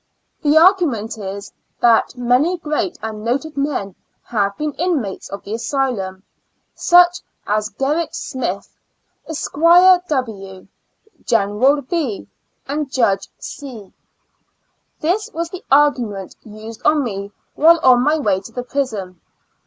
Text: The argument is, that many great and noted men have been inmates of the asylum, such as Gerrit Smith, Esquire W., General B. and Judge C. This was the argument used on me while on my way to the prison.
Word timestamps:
The 0.41 0.57
argument 0.57 1.15
is, 1.19 1.53
that 1.79 2.17
many 2.17 2.57
great 2.57 2.97
and 3.03 3.23
noted 3.23 3.55
men 3.55 3.93
have 4.23 4.57
been 4.57 4.73
inmates 4.73 5.29
of 5.29 5.43
the 5.43 5.53
asylum, 5.53 6.23
such 6.73 7.19
as 7.45 7.69
Gerrit 7.69 8.15
Smith, 8.15 8.75
Esquire 9.29 10.01
W., 10.07 10.67
General 11.23 11.83
B. 11.83 12.27
and 12.67 12.91
Judge 12.91 13.27
C. 13.37 13.93
This 15.01 15.29
was 15.35 15.51
the 15.51 15.63
argument 15.69 16.35
used 16.43 16.81
on 16.83 17.03
me 17.03 17.31
while 17.53 17.79
on 17.83 18.01
my 18.03 18.17
way 18.17 18.39
to 18.39 18.51
the 18.51 18.63
prison. 18.63 19.21